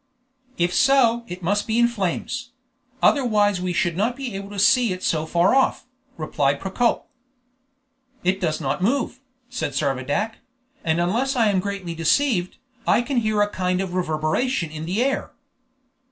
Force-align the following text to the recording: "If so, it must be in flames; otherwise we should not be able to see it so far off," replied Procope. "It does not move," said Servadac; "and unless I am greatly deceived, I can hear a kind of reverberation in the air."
"If 0.57 0.73
so, 0.73 1.25
it 1.27 1.43
must 1.43 1.67
be 1.67 1.77
in 1.77 1.87
flames; 1.87 2.49
otherwise 3.03 3.61
we 3.61 3.71
should 3.71 3.95
not 3.95 4.15
be 4.15 4.33
able 4.35 4.49
to 4.49 4.57
see 4.57 4.91
it 4.91 5.03
so 5.03 5.27
far 5.27 5.53
off," 5.53 5.85
replied 6.17 6.59
Procope. 6.59 7.03
"It 8.23 8.41
does 8.41 8.59
not 8.59 8.81
move," 8.81 9.19
said 9.51 9.73
Servadac; 9.73 10.37
"and 10.83 10.99
unless 10.99 11.35
I 11.35 11.49
am 11.49 11.59
greatly 11.59 11.93
deceived, 11.93 12.57
I 12.87 13.03
can 13.03 13.17
hear 13.17 13.43
a 13.43 13.47
kind 13.49 13.79
of 13.79 13.93
reverberation 13.93 14.71
in 14.71 14.85
the 14.87 15.03
air." 15.03 15.33